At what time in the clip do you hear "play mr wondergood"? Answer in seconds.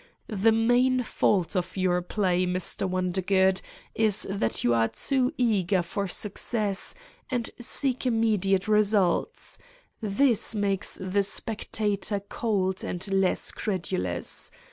2.01-3.61